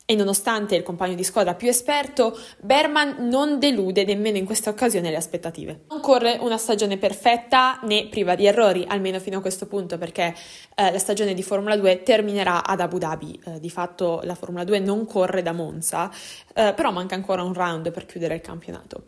E 0.05 0.15
nonostante 0.15 0.75
il 0.75 0.83
compagno 0.83 1.15
di 1.15 1.23
squadra 1.23 1.55
più 1.55 1.69
esperto, 1.69 2.37
Berman 2.59 3.29
non 3.29 3.57
delude 3.57 4.03
nemmeno 4.03 4.35
in 4.35 4.43
questa 4.43 4.69
occasione 4.69 5.09
le 5.09 5.15
aspettative. 5.15 5.83
Non 5.87 6.01
corre 6.01 6.37
una 6.41 6.57
stagione 6.57 6.97
perfetta 6.97 7.79
né 7.83 8.07
priva 8.09 8.35
di 8.35 8.45
errori, 8.45 8.83
almeno 8.85 9.21
fino 9.21 9.37
a 9.37 9.41
questo 9.41 9.65
punto, 9.65 9.97
perché 9.97 10.35
eh, 10.75 10.91
la 10.91 10.99
stagione 10.99 11.33
di 11.33 11.41
Formula 11.41 11.77
2 11.77 12.03
terminerà 12.03 12.65
ad 12.65 12.81
Abu 12.81 12.97
Dhabi. 12.97 13.39
Eh, 13.45 13.59
di 13.61 13.69
fatto 13.69 14.19
la 14.23 14.35
Formula 14.35 14.65
2 14.65 14.79
non 14.79 15.05
corre 15.05 15.41
da 15.41 15.53
Monza, 15.53 16.11
eh, 16.53 16.73
però 16.75 16.91
manca 16.91 17.15
ancora 17.15 17.41
un 17.41 17.53
round 17.53 17.89
per 17.91 18.05
chiudere 18.05 18.35
il 18.35 18.41
campionato. 18.41 19.03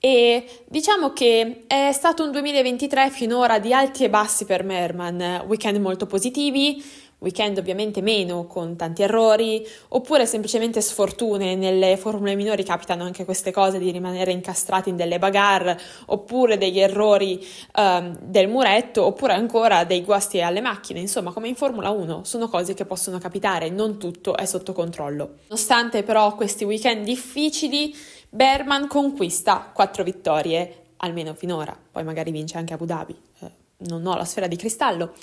E 0.00 0.46
diciamo 0.66 1.12
che 1.12 1.64
è 1.66 1.92
stato 1.92 2.24
un 2.24 2.30
2023 2.30 3.10
finora 3.10 3.58
di 3.58 3.74
alti 3.74 4.04
e 4.04 4.08
bassi 4.08 4.46
per 4.46 4.64
Berman, 4.64 5.44
weekend 5.46 5.76
molto 5.76 6.06
positivi 6.06 6.82
weekend 7.18 7.58
ovviamente 7.58 8.00
meno, 8.00 8.46
con 8.46 8.76
tanti 8.76 9.02
errori, 9.02 9.66
oppure 9.88 10.26
semplicemente 10.26 10.80
sfortune. 10.80 11.54
Nelle 11.56 11.96
formule 11.96 12.34
minori 12.34 12.62
capitano 12.64 13.04
anche 13.04 13.24
queste 13.24 13.50
cose 13.50 13.78
di 13.78 13.90
rimanere 13.90 14.32
incastrati 14.32 14.88
in 14.88 14.96
delle 14.96 15.18
bagarre, 15.18 15.78
oppure 16.06 16.58
degli 16.58 16.78
errori 16.78 17.44
um, 17.76 18.16
del 18.20 18.48
muretto, 18.48 19.04
oppure 19.04 19.32
ancora 19.32 19.84
dei 19.84 20.02
guasti 20.02 20.40
alle 20.40 20.60
macchine. 20.60 21.00
Insomma, 21.00 21.32
come 21.32 21.48
in 21.48 21.56
Formula 21.56 21.90
1, 21.90 22.24
sono 22.24 22.48
cose 22.48 22.74
che 22.74 22.84
possono 22.84 23.18
capitare, 23.18 23.70
non 23.70 23.98
tutto 23.98 24.36
è 24.36 24.44
sotto 24.44 24.72
controllo. 24.72 25.38
Nonostante 25.48 26.02
però 26.02 26.34
questi 26.34 26.64
weekend 26.64 27.04
difficili, 27.04 27.94
Berman 28.28 28.86
conquista 28.86 29.70
quattro 29.72 30.04
vittorie, 30.04 30.82
almeno 30.98 31.34
finora, 31.34 31.76
poi 31.90 32.04
magari 32.04 32.30
vince 32.30 32.58
anche 32.58 32.74
Abu 32.74 32.84
Dhabi. 32.84 33.16
Eh, 33.40 33.50
non 33.88 34.06
ho 34.06 34.14
la 34.16 34.24
sfera 34.24 34.46
di 34.46 34.56
cristallo. 34.56 35.14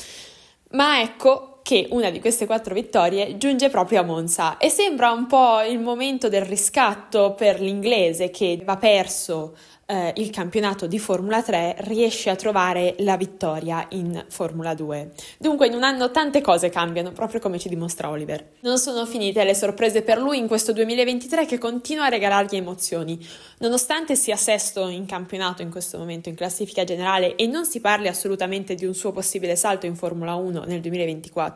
Ma 0.71 1.01
ecco, 1.01 1.54
che 1.65 1.87
una 1.89 2.11
di 2.11 2.19
queste 2.19 2.45
quattro 2.45 2.75
vittorie 2.75 3.37
giunge 3.37 3.71
proprio 3.71 4.01
a 4.01 4.03
Monza 4.03 4.57
e 4.57 4.69
sembra 4.69 5.09
un 5.09 5.25
po' 5.25 5.63
il 5.63 5.79
momento 5.79 6.29
del 6.29 6.43
riscatto 6.43 7.33
per 7.33 7.59
l'inglese 7.59 8.29
che 8.29 8.61
va 8.63 8.77
perso 8.77 9.55
eh, 9.87 10.13
il 10.17 10.29
campionato 10.31 10.87
di 10.87 10.97
Formula 10.97 11.41
3 11.41 11.75
riesce 11.79 12.29
a 12.29 12.35
trovare 12.35 12.95
la 12.99 13.17
vittoria 13.17 13.85
in 13.89 14.25
Formula 14.29 14.73
2. 14.73 15.11
Dunque 15.37 15.67
in 15.67 15.73
un 15.73 15.83
anno 15.83 16.11
tante 16.11 16.41
cose 16.41 16.69
cambiano, 16.69 17.11
proprio 17.11 17.39
come 17.39 17.59
ci 17.59 17.69
dimostra 17.69 18.09
Oliver. 18.09 18.53
Non 18.61 18.77
sono 18.77 19.05
finite 19.05 19.43
le 19.43 19.53
sorprese 19.53 20.01
per 20.01 20.19
lui 20.19 20.37
in 20.37 20.47
questo 20.47 20.73
2023 20.73 21.45
che 21.45 21.57
continua 21.57 22.05
a 22.05 22.09
regalargli 22.09 22.55
emozioni. 22.55 23.23
Nonostante 23.59 24.15
sia 24.15 24.35
sesto 24.35 24.87
in 24.87 25.05
campionato 25.05 25.61
in 25.61 25.69
questo 25.69 25.97
momento 25.97 26.29
in 26.29 26.35
classifica 26.35 26.83
generale 26.83 27.35
e 27.35 27.45
non 27.45 27.65
si 27.65 27.79
parli 27.79 28.07
assolutamente 28.07 28.75
di 28.75 28.85
un 28.85 28.93
suo 28.93 29.11
possibile 29.11 29.55
salto 29.55 29.85
in 29.85 29.95
Formula 29.95 30.35
1 30.35 30.63
nel 30.65 30.81
2024, 30.81 31.54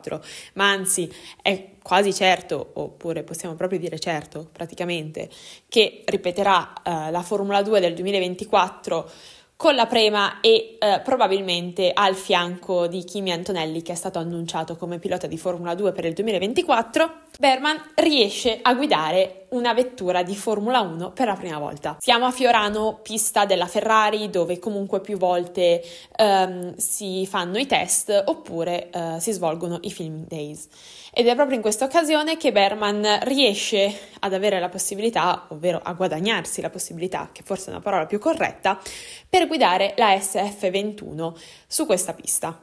ma 0.54 0.70
anzi 0.70 1.12
è 1.42 1.72
quasi 1.82 2.14
certo, 2.14 2.72
oppure 2.74 3.24
possiamo 3.24 3.56
proprio 3.56 3.80
dire 3.80 4.00
certo 4.00 4.48
praticamente, 4.52 5.30
che 5.68 6.04
ripeterà 6.06 6.74
eh, 6.84 7.12
la 7.12 7.22
Formula 7.22 7.62
2 7.62 7.80
del 7.80 7.94
2024 7.96 9.12
con 9.60 9.76
la 9.76 9.88
prema 9.88 10.40
e 10.40 10.78
eh, 10.80 11.02
probabilmente 11.04 11.92
al 11.94 12.16
fianco 12.16 12.88
di 12.88 13.04
Kimi 13.04 13.34
Antonelli 13.34 13.82
che 13.82 13.92
è 13.92 13.96
stato 13.96 14.18
annunciato 14.18 14.78
come 14.78 15.00
pilota 15.00 15.28
di 15.28 15.38
Formula 15.38 15.76
2 15.76 15.92
per 15.92 16.06
il 16.06 16.14
2024, 16.14 17.14
Berman 17.38 17.76
riesce 17.96 18.60
a 18.62 18.74
guidare 18.74 19.48
una 19.50 19.74
vettura 19.74 20.24
di 20.24 20.36
Formula 20.36 20.82
1 20.82 21.12
per 21.12 21.28
la 21.28 21.36
prima 21.36 21.58
volta. 21.58 21.98
Siamo 22.00 22.26
a 22.26 22.32
Fiorano, 22.32 23.00
pista 23.02 23.46
della 23.46 23.68
Ferrari, 23.68 24.30
dove 24.30 24.60
comunque 24.60 25.02
più 25.02 25.18
volte 25.18 25.84
ehm, 26.16 26.76
si 26.76 27.26
fanno 27.26 27.58
i 27.58 27.66
test 27.66 28.24
oppure 28.26 28.90
eh, 28.90 29.18
si 29.20 29.32
svolgono 29.32 29.80
i 29.82 29.92
filming 29.92 30.28
days. 30.28 30.68
Ed 31.12 31.28
è 31.28 31.36
proprio 31.36 31.56
in 31.56 31.62
questa 31.62 31.86
occasione 31.86 32.38
che 32.38 32.52
Berman 32.52 33.20
riesce 33.24 33.98
ad 34.20 34.34
avere 34.34 34.60
la 34.60 34.70
possibilità, 34.70 35.46
ovvero 35.50 35.80
a 35.82 35.94
guadagnarsi 35.94 36.62
la 36.62 36.70
possibilità, 36.70 37.30
che 37.32 37.42
forse 37.44 37.68
è 37.68 37.70
una 37.72 37.82
parola 37.82 38.06
più 38.06 38.20
corretta, 38.20 38.80
per 39.28 39.48
guidare 39.48 39.94
la 39.98 40.14
SF21 40.16 41.34
su 41.68 41.86
questa 41.86 42.14
pista. 42.14 42.60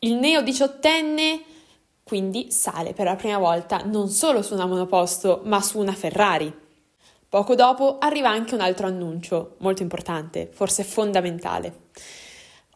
Il 0.00 0.14
neo 0.14 0.42
diciottenne 0.42 1.52
quindi 2.04 2.52
sale 2.52 2.92
per 2.92 3.06
la 3.06 3.16
prima 3.16 3.38
volta 3.38 3.82
non 3.84 4.08
solo 4.08 4.42
su 4.42 4.54
una 4.54 4.66
monoposto, 4.66 5.40
ma 5.44 5.60
su 5.60 5.78
una 5.78 5.92
Ferrari. 5.92 6.52
Poco 7.28 7.54
dopo 7.56 7.98
arriva 7.98 8.28
anche 8.28 8.54
un 8.54 8.60
altro 8.60 8.86
annuncio, 8.86 9.56
molto 9.58 9.82
importante, 9.82 10.48
forse 10.52 10.84
fondamentale. 10.84 11.88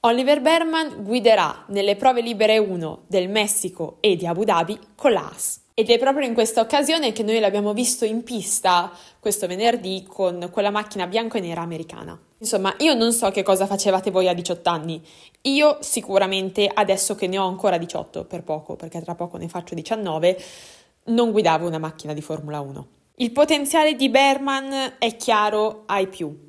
Oliver 0.00 0.40
Berman 0.40 1.04
guiderà 1.04 1.64
nelle 1.68 1.94
prove 1.94 2.22
libere 2.22 2.58
1 2.58 3.04
del 3.06 3.28
Messico 3.28 3.98
e 4.00 4.16
di 4.16 4.26
Abu 4.26 4.44
Dhabi 4.44 4.78
con 4.96 5.12
l'AS. 5.12 5.60
Ed 5.74 5.90
è 5.90 5.98
proprio 5.98 6.26
in 6.26 6.34
questa 6.34 6.60
occasione 6.60 7.12
che 7.12 7.22
noi 7.22 7.38
l'abbiamo 7.38 7.72
visto 7.72 8.04
in 8.04 8.24
pista 8.24 8.90
questo 9.20 9.46
venerdì 9.46 10.04
con 10.08 10.48
quella 10.50 10.70
macchina 10.70 11.06
bianco 11.06 11.36
e 11.36 11.40
nera 11.40 11.60
americana. 11.60 12.18
Insomma, 12.40 12.74
io 12.78 12.94
non 12.94 13.12
so 13.12 13.30
che 13.30 13.42
cosa 13.42 13.66
facevate 13.66 14.10
voi 14.10 14.28
a 14.28 14.34
18 14.34 14.70
anni. 14.70 15.02
Io 15.42 15.78
sicuramente 15.80 16.70
adesso 16.72 17.14
che 17.14 17.26
ne 17.26 17.38
ho 17.38 17.46
ancora 17.46 17.78
18, 17.78 18.24
per 18.24 18.44
poco, 18.44 18.76
perché 18.76 19.02
tra 19.02 19.14
poco 19.14 19.36
ne 19.38 19.48
faccio 19.48 19.74
19, 19.74 20.40
non 21.04 21.32
guidavo 21.32 21.66
una 21.66 21.78
macchina 21.78 22.12
di 22.12 22.22
Formula 22.22 22.60
1. 22.60 22.86
Il 23.16 23.32
potenziale 23.32 23.94
di 23.94 24.08
Berman 24.08 24.94
è 24.98 25.16
chiaro 25.16 25.82
ai 25.86 26.06
più. 26.06 26.46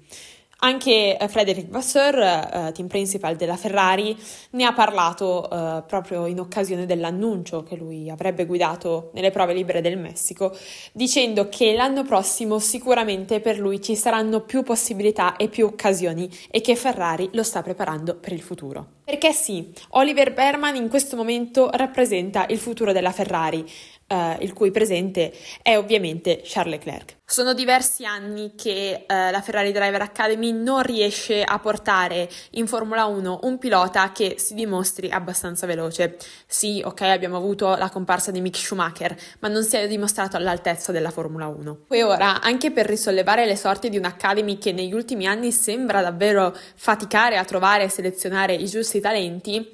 Anche 0.62 1.18
eh, 1.18 1.28
Frederick 1.30 1.70
Vasseur, 1.70 2.16
uh, 2.18 2.72
team 2.74 2.88
principal 2.88 3.38
della 3.38 3.56
Ferrari, 3.56 4.18
ne 4.52 4.66
ha 4.66 4.74
parlato 4.74 5.48
uh, 5.50 5.86
proprio 5.86 6.26
in 6.26 6.38
occasione 6.38 6.86
dell'annuncio 6.86 7.64
che 7.64 7.78
lui 7.78 8.10
avrebbe 8.10 8.46
guidato 8.46 9.12
nelle 9.14 9.32
prove 9.32 9.54
libere 9.54 9.80
del 9.80 9.98
Messico, 9.98 10.54
dicendo 10.92 11.48
che 11.48 11.74
l'anno 11.74 12.04
prossimo 12.04 12.60
sicuramente 12.60 13.40
per 13.40 13.58
lui 13.58 13.82
ci 13.82 13.96
saranno 13.96 14.42
più 14.42 14.62
possibilità 14.64 15.38
e 15.38 15.48
più 15.48 15.66
occasioni 15.66 16.30
e 16.52 16.60
che 16.60 16.76
Ferrari 16.76 17.30
lo 17.32 17.44
sta 17.44 17.62
preparando 17.62 18.16
per 18.16 18.34
il 18.34 18.42
futuro. 18.42 18.98
Perché 19.06 19.32
sì, 19.32 19.72
Oliver 19.92 20.34
Berman 20.34 20.76
in 20.76 20.90
questo 20.90 21.16
momento 21.16 21.70
rappresenta 21.72 22.46
il 22.50 22.58
futuro 22.58 22.92
della 22.92 23.12
Ferrari, 23.12 23.66
uh, 24.10 24.42
il 24.42 24.54
cui 24.54 24.72
presente 24.72 25.32
è 25.62 25.78
ovviamente 25.78 26.42
Charles 26.44 26.74
Leclerc. 26.74 27.18
Sono 27.26 27.54
diversi 27.54 28.06
anni 28.06 28.54
che 28.56 29.06
uh, 29.08 29.14
la 29.32 29.42
Ferrari 29.42 29.72
Driver 29.72 30.02
Academy 30.02 30.52
non 30.52 30.82
riesce 30.82 31.44
a 31.44 31.60
portare 31.60 32.28
in 32.52 32.68
Formula 32.68 33.06
1 33.06 33.42
un 33.44 33.60
pilota 33.60 34.12
che 34.12 34.36
si 34.40 34.56
dimostri 34.56 35.10
abbastanza 35.10 35.68
veloce. 35.68 36.18
Sì, 36.48 36.82
ok, 36.84 37.02
abbiamo 37.02 37.38
avuto 37.38 37.76
la 37.76 37.90
comparsa 37.90 38.32
di 38.32 38.42
Mick 38.42 38.58
Schumacher, 38.58 39.16
ma 39.40 39.48
non 39.48 39.64
si 39.64 39.76
è 39.76 39.88
dimostrato 39.88 40.38
all'altezza 40.38 40.92
della 40.92 41.12
Formula 41.12 41.48
1. 41.48 41.86
E 41.90 42.04
ora, 42.04 42.42
anche 42.42 42.72
per 42.72 42.88
risollevare 42.88 43.46
le 43.46 43.56
sorti 43.56 43.90
di 43.90 43.98
un'Academy 43.98 44.58
che 44.58 44.72
negli 44.72 44.94
ultimi 44.94 45.28
anni 45.28 45.52
sembra 45.52 46.02
davvero 46.02 46.56
faticare 46.76 47.38
a 47.38 47.46
trovare 47.46 47.84
e 47.84 47.90
selezionare 47.90 48.54
i 48.54 48.66
giusti 48.66 49.00
talenti, 49.00 49.70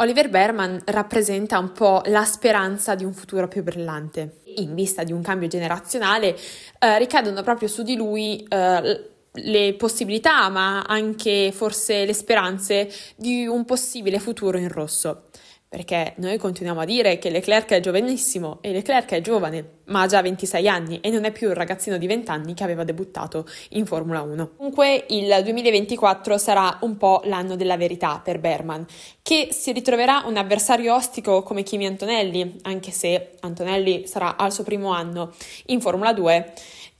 Oliver 0.00 0.30
Berman 0.30 0.80
rappresenta 0.86 1.58
un 1.58 1.72
po' 1.72 2.00
la 2.06 2.24
speranza 2.24 2.94
di 2.94 3.04
un 3.04 3.12
futuro 3.12 3.48
più 3.48 3.62
brillante. 3.62 4.40
In 4.56 4.74
vista 4.74 5.04
di 5.04 5.12
un 5.12 5.20
cambio 5.20 5.46
generazionale, 5.46 6.34
eh, 6.78 6.98
ricadono 6.98 7.42
proprio 7.42 7.68
su 7.68 7.82
di 7.82 7.96
lui 7.96 8.42
eh, 8.48 9.10
le 9.30 9.74
possibilità, 9.74 10.48
ma 10.48 10.84
anche 10.86 11.52
forse 11.52 12.06
le 12.06 12.14
speranze 12.14 12.90
di 13.14 13.46
un 13.46 13.66
possibile 13.66 14.18
futuro 14.18 14.56
in 14.56 14.68
rosso 14.68 15.24
perché 15.70 16.14
noi 16.16 16.36
continuiamo 16.36 16.80
a 16.80 16.84
dire 16.84 17.20
che 17.20 17.30
Leclerc 17.30 17.70
è 17.70 17.78
giovanissimo 17.78 18.58
e 18.60 18.72
Leclerc 18.72 19.12
è 19.12 19.20
giovane, 19.20 19.74
ma 19.84 20.00
ha 20.00 20.06
già 20.08 20.20
26 20.20 20.66
anni 20.66 20.98
e 21.00 21.10
non 21.10 21.22
è 21.22 21.30
più 21.30 21.48
il 21.48 21.54
ragazzino 21.54 21.96
di 21.96 22.08
20 22.08 22.28
anni 22.28 22.54
che 22.54 22.64
aveva 22.64 22.82
debuttato 22.82 23.46
in 23.70 23.86
Formula 23.86 24.20
1. 24.20 24.54
Comunque 24.56 25.04
il 25.10 25.32
2024 25.44 26.38
sarà 26.38 26.76
un 26.80 26.96
po' 26.96 27.20
l'anno 27.26 27.54
della 27.54 27.76
verità 27.76 28.20
per 28.22 28.40
Berman, 28.40 28.84
che 29.22 29.50
si 29.52 29.70
ritroverà 29.70 30.24
un 30.26 30.36
avversario 30.36 30.92
ostico 30.92 31.44
come 31.44 31.62
Kimi 31.62 31.86
Antonelli, 31.86 32.58
anche 32.62 32.90
se 32.90 33.36
Antonelli 33.38 34.08
sarà 34.08 34.36
al 34.36 34.52
suo 34.52 34.64
primo 34.64 34.90
anno 34.90 35.32
in 35.66 35.80
Formula 35.80 36.12
2. 36.12 36.52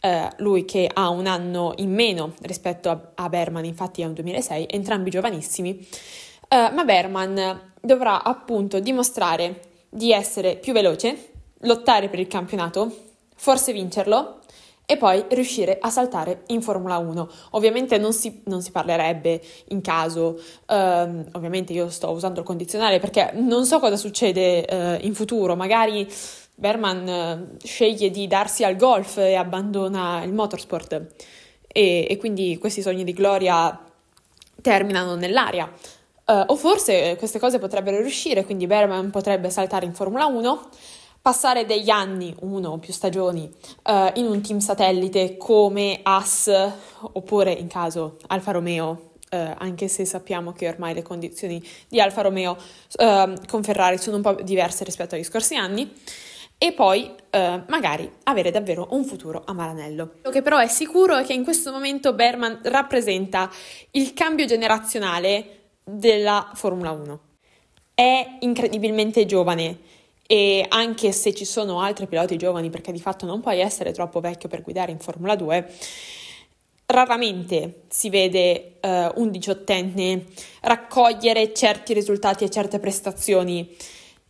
Uh, 0.03 0.29
lui 0.37 0.65
che 0.65 0.89
ha 0.91 1.11
un 1.11 1.27
anno 1.27 1.75
in 1.77 1.93
meno 1.93 2.35
rispetto 2.43 2.89
a, 2.89 3.11
a 3.17 3.29
Berman, 3.29 3.65
infatti 3.65 4.00
è 4.00 4.07
un 4.07 4.15
2006, 4.15 4.69
entrambi 4.71 5.11
giovanissimi. 5.11 5.87
Uh, 6.49 6.73
ma 6.73 6.85
Berman 6.85 7.70
dovrà 7.80 8.22
appunto 8.22 8.80
dimostrare 8.80 9.60
di 9.88 10.12
essere 10.12 10.56
più 10.56 10.72
veloce, 10.72 11.32
lottare 11.60 12.08
per 12.08 12.18
il 12.18 12.26
campionato, 12.28 12.94
forse 13.34 13.72
vincerlo 13.72 14.38
e 14.90 14.96
poi 14.96 15.25
riuscire 15.28 15.78
a 15.80 15.88
saltare 15.88 16.42
in 16.49 16.62
Formula 16.62 16.99
1. 16.99 17.28
Ovviamente 17.50 17.96
non 17.96 18.12
si, 18.12 18.42
non 18.46 18.60
si 18.60 18.72
parlerebbe 18.72 19.40
in 19.68 19.80
caso, 19.80 20.40
um, 20.66 21.25
ovviamente 21.32 21.72
io 21.72 21.88
sto 21.90 22.10
usando 22.10 22.40
il 22.40 22.46
condizionale 22.46 22.99
perché 22.99 23.30
non 23.34 23.64
so 23.64 23.78
cosa 23.78 23.96
succede 23.96 24.66
uh, 24.68 25.06
in 25.06 25.14
futuro, 25.14 25.54
magari 25.54 26.08
Berman 26.56 27.08
uh, 27.52 27.56
sceglie 27.64 28.10
di 28.10 28.26
darsi 28.26 28.64
al 28.64 28.75
golf 28.75 29.18
e 29.18 29.34
abbandona 29.34 30.25
il 30.25 30.32
motorsport 30.32 31.06
e, 31.68 32.06
e 32.10 32.16
quindi 32.16 32.58
questi 32.58 32.82
sogni 32.82 33.04
di 33.04 33.12
gloria 33.12 33.78
terminano 34.60 35.14
nell'aria. 35.14 35.72
Uh, 36.27 36.45
o 36.47 36.57
forse 36.57 37.17
queste 37.17 37.39
cose 37.39 37.59
potrebbero 37.59 37.99
riuscire, 37.99 38.45
quindi 38.45 38.67
Berman 38.67 39.11
potrebbe 39.11 39.50
saltare 39.50 39.85
in 39.85 39.95
Formula 39.95 40.27
1, 40.27 40.69
passare 41.21 41.67
degli 41.67 41.91
anni, 41.91 42.35
uno 42.41 42.71
o 42.71 42.79
più 42.79 42.93
stagioni, 42.93 43.50
uh, 43.85 44.11
in 44.15 44.27
un 44.27 44.41
team 44.41 44.59
satellite 44.59 45.37
come 45.37 46.00
As 46.03 46.50
oppure 47.00 47.53
in 47.53 47.69
caso 47.69 48.17
Alfa 48.29 48.53
Romeo, 48.53 49.11
uh, 49.31 49.37
anche 49.59 49.89
se 49.89 50.05
sappiamo 50.05 50.53
che 50.53 50.69
ormai 50.69 50.95
le 50.95 51.03
condizioni 51.03 51.62
di 51.89 52.00
Alfa 52.00 52.23
Romeo 52.23 52.53
uh, 52.53 53.35
con 53.47 53.62
Ferrari 53.62 53.99
sono 53.99 54.17
un 54.17 54.23
po' 54.23 54.35
diverse 54.35 54.85
rispetto 54.85 55.15
agli 55.15 55.25
scorsi 55.25 55.57
anni, 55.57 55.93
e 56.62 56.73
poi 56.73 57.11
magari 57.69 58.11
avere 58.25 58.50
davvero 58.50 58.89
un 58.91 59.03
futuro 59.07 59.45
a 59.47 59.55
Maranello. 59.55 60.09
Quello 60.09 60.31
che 60.31 60.43
però 60.43 60.59
è 60.59 60.67
sicuro 60.67 61.17
è 61.17 61.25
che 61.25 61.33
in 61.33 61.43
questo 61.43 61.73
momento 61.73 62.12
Berman 62.12 62.59
rappresenta 62.65 63.50
il 63.93 64.12
cambio 64.12 64.45
generazionale 64.45 65.60
della 65.99 66.50
Formula 66.54 66.90
1. 66.90 67.20
È 67.94 68.37
incredibilmente 68.40 69.26
giovane 69.26 69.78
e 70.26 70.64
anche 70.68 71.11
se 71.11 71.35
ci 71.35 71.44
sono 71.44 71.80
altri 71.80 72.06
piloti 72.06 72.37
giovani, 72.37 72.70
perché 72.70 72.92
di 72.92 73.00
fatto 73.00 73.26
non 73.26 73.40
puoi 73.40 73.59
essere 73.59 73.92
troppo 73.92 74.20
vecchio 74.20 74.49
per 74.49 74.62
guidare 74.62 74.92
in 74.92 75.00
Formula 75.00 75.35
2, 75.35 75.68
raramente 76.87 77.82
si 77.88 78.11
vede 78.11 78.78
uh, 78.80 79.20
un 79.20 79.30
diciottenne 79.30 80.26
raccogliere 80.61 81.52
certi 81.52 81.92
risultati 81.92 82.44
e 82.44 82.50
certe 82.50 82.78
prestazioni 82.78 83.75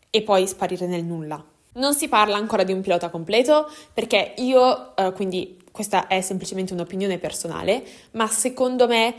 e 0.09 0.23
poi 0.23 0.47
sparire 0.47 0.87
nel 0.87 1.05
nulla. 1.05 1.45
Non 1.73 1.95
si 1.95 2.09
parla 2.09 2.37
ancora 2.37 2.65
di 2.65 2.73
un 2.73 2.81
pilota 2.81 3.11
completo 3.11 3.71
perché 3.93 4.35
io, 4.39 4.93
uh, 4.97 5.13
quindi 5.13 5.59
questa 5.71 6.07
è 6.07 6.21
semplicemente 6.21 6.73
un'opinione 6.73 7.19
personale, 7.19 7.83
ma 8.13 8.27
secondo 8.27 8.87
me 8.87 9.15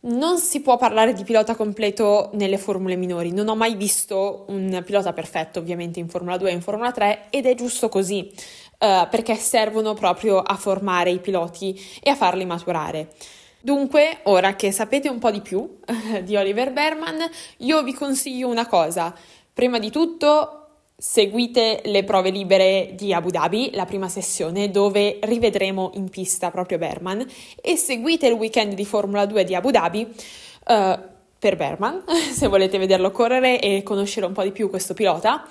non 0.00 0.38
si 0.38 0.60
può 0.60 0.76
parlare 0.76 1.12
di 1.12 1.24
pilota 1.24 1.56
completo 1.56 2.30
nelle 2.34 2.58
formule 2.58 2.94
minori, 2.94 3.32
non 3.32 3.48
ho 3.48 3.56
mai 3.56 3.74
visto 3.74 4.44
un 4.48 4.82
pilota 4.84 5.12
perfetto 5.12 5.58
ovviamente 5.58 5.98
in 5.98 6.08
Formula 6.08 6.36
2 6.36 6.50
e 6.50 6.52
in 6.52 6.60
Formula 6.60 6.92
3 6.92 7.26
ed 7.30 7.46
è 7.46 7.54
giusto 7.54 7.88
così, 7.88 8.30
uh, 8.78 9.08
perché 9.10 9.34
servono 9.34 9.94
proprio 9.94 10.38
a 10.38 10.54
formare 10.56 11.10
i 11.10 11.18
piloti 11.18 11.78
e 12.00 12.10
a 12.10 12.14
farli 12.14 12.44
maturare. 12.44 13.12
Dunque, 13.60 14.20
ora 14.24 14.54
che 14.54 14.70
sapete 14.70 15.08
un 15.08 15.18
po' 15.18 15.32
di 15.32 15.40
più 15.40 15.78
di 16.22 16.36
Oliver 16.36 16.72
Berman, 16.72 17.18
io 17.58 17.82
vi 17.82 17.92
consiglio 17.92 18.48
una 18.48 18.66
cosa. 18.66 19.12
Prima 19.52 19.80
di 19.80 19.90
tutto, 19.90 20.57
Seguite 21.00 21.80
le 21.84 22.02
prove 22.02 22.30
libere 22.30 22.90
di 22.96 23.14
Abu 23.14 23.30
Dhabi, 23.30 23.70
la 23.74 23.84
prima 23.84 24.08
sessione 24.08 24.68
dove 24.68 25.20
rivedremo 25.22 25.92
in 25.94 26.08
pista 26.08 26.50
proprio 26.50 26.76
Berman 26.76 27.24
e 27.62 27.76
seguite 27.76 28.26
il 28.26 28.32
weekend 28.32 28.74
di 28.74 28.84
Formula 28.84 29.24
2 29.24 29.44
di 29.44 29.54
Abu 29.54 29.70
Dhabi 29.70 30.02
uh, 30.02 30.98
per 31.38 31.54
Berman, 31.54 32.02
se 32.34 32.48
volete 32.48 32.78
vederlo 32.78 33.12
correre 33.12 33.60
e 33.60 33.84
conoscere 33.84 34.26
un 34.26 34.32
po' 34.32 34.42
di 34.42 34.50
più 34.50 34.68
questo 34.68 34.92
pilota. 34.92 35.46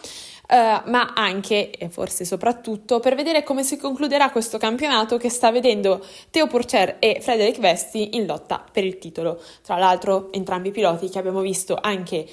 Uh, 0.50 0.90
ma 0.90 1.14
anche 1.14 1.72
e 1.72 1.90
forse 1.90 2.24
soprattutto 2.24 3.02
per 3.02 3.16
vedere 3.16 3.44
come 3.44 3.64
si 3.64 3.76
concluderà 3.76 4.30
questo 4.32 4.58
campionato 4.58 5.18
che 5.18 5.30
sta 5.30 5.52
vedendo 5.52 6.02
Teo 6.30 6.48
Purcer 6.48 6.98
e 7.00 7.20
Frederick 7.22 7.60
Vesti 7.60 8.16
in 8.16 8.26
lotta 8.26 8.64
per 8.70 8.84
il 8.84 8.98
titolo. 8.98 9.42
Tra 9.62 9.78
l'altro, 9.78 10.32
entrambi 10.32 10.70
i 10.70 10.72
piloti 10.72 11.10
che 11.10 11.20
abbiamo 11.20 11.42
visto 11.42 11.78
anche 11.80 12.26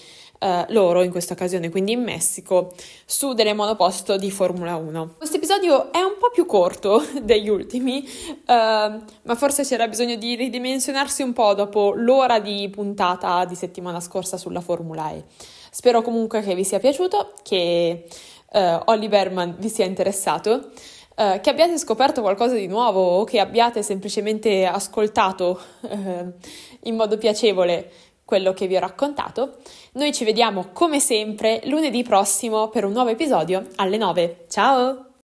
eh, 0.44 0.66
loro 0.68 1.02
in 1.02 1.10
questa 1.10 1.32
occasione, 1.32 1.70
quindi 1.70 1.92
in 1.92 2.02
Messico, 2.02 2.74
su 3.06 3.32
delle 3.32 3.54
monoposto 3.54 4.18
di 4.18 4.30
Formula 4.30 4.76
1. 4.76 5.14
Questo 5.16 5.36
episodio 5.36 5.90
è 5.90 6.02
un 6.02 6.16
po' 6.20 6.28
più 6.30 6.44
corto 6.44 7.02
degli 7.22 7.48
ultimi, 7.48 8.06
eh, 8.06 8.42
ma 8.46 9.34
forse 9.36 9.64
c'era 9.64 9.88
bisogno 9.88 10.16
di 10.16 10.34
ridimensionarsi 10.34 11.22
un 11.22 11.32
po' 11.32 11.54
dopo 11.54 11.94
l'ora 11.96 12.40
di 12.40 12.68
puntata 12.68 13.46
di 13.46 13.54
settimana 13.54 14.00
scorsa 14.00 14.36
sulla 14.36 14.60
Formula 14.60 15.12
E. 15.12 15.24
Spero 15.70 16.02
comunque 16.02 16.42
che 16.42 16.54
vi 16.54 16.64
sia 16.64 16.78
piaciuto, 16.78 17.32
che 17.42 18.04
eh, 18.52 18.80
Olli 18.84 19.08
Berman 19.08 19.56
vi 19.58 19.70
sia 19.70 19.86
interessato. 19.86 20.72
Uh, 21.16 21.40
che 21.40 21.48
abbiate 21.48 21.78
scoperto 21.78 22.22
qualcosa 22.22 22.54
di 22.54 22.66
nuovo 22.66 23.00
o 23.00 23.22
che 23.22 23.38
abbiate 23.38 23.84
semplicemente 23.84 24.66
ascoltato 24.66 25.60
uh, 25.82 26.32
in 26.82 26.96
modo 26.96 27.16
piacevole 27.18 27.88
quello 28.24 28.52
che 28.52 28.66
vi 28.66 28.76
ho 28.76 28.80
raccontato. 28.80 29.58
Noi 29.92 30.12
ci 30.12 30.24
vediamo 30.24 30.70
come 30.72 31.00
sempre 31.00 31.60
lunedì 31.64 32.02
prossimo 32.02 32.68
per 32.68 32.84
un 32.84 32.92
nuovo 32.92 33.10
episodio 33.10 33.66
alle 33.76 33.96
9. 33.96 34.46
Ciao! 34.48 35.13